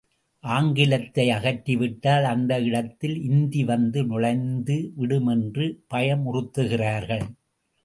[0.43, 7.25] ஆங்கிலத்தை அகற்றி விட்டால் அந்த இடத்தில் இந்தி வந்து நுழைந்து விடும் என்று பயமுறுத்துகிறார்கள்!